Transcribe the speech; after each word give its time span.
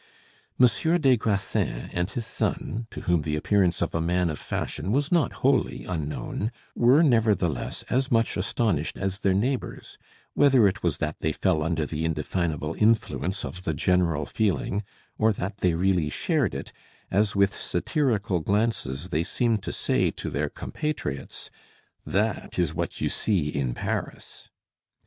Monsieur 0.57 0.97
des 0.97 1.15
Grassins 1.15 1.87
and 1.93 2.09
his 2.09 2.25
son, 2.25 2.87
to 2.89 3.01
whom 3.01 3.21
the 3.21 3.35
appearance 3.35 3.83
of 3.83 3.93
a 3.93 4.01
man 4.01 4.31
of 4.31 4.39
fashion 4.39 4.91
was 4.91 5.11
not 5.11 5.31
wholly 5.45 5.85
unknown, 5.85 6.51
were 6.75 7.03
nevertheless 7.03 7.83
as 7.83 8.11
much 8.11 8.35
astonished 8.35 8.97
as 8.97 9.19
their 9.19 9.35
neighbors, 9.35 9.99
whether 10.33 10.67
it 10.67 10.81
was 10.81 10.97
that 10.97 11.19
they 11.19 11.31
fell 11.31 11.61
under 11.61 11.85
the 11.85 12.03
indefinable 12.03 12.73
influence 12.79 13.45
of 13.45 13.63
the 13.63 13.75
general 13.75 14.25
feeling, 14.25 14.81
or 15.19 15.31
that 15.31 15.57
they 15.59 15.75
really 15.75 16.09
shared 16.09 16.55
it 16.55 16.73
as 17.11 17.35
with 17.35 17.53
satirical 17.53 18.39
glances 18.39 19.09
they 19.09 19.23
seemed 19.23 19.61
to 19.61 19.71
say 19.71 20.09
to 20.09 20.31
their 20.31 20.49
compatriots, 20.49 21.51
"That 22.07 22.57
is 22.57 22.73
what 22.73 23.01
you 23.01 23.09
see 23.09 23.49
in 23.49 23.75
Paris!" 23.75 24.49